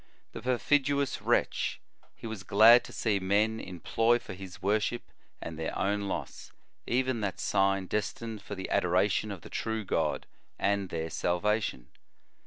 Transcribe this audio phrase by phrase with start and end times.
[0.31, 1.79] The perfidi ous wretch!
[2.15, 5.03] he was glad to see men employ for his worship
[5.39, 6.51] and their own loss,
[6.87, 10.25] even that si^n destined for the adoration of the true o God,
[10.57, 11.89] and their salvation.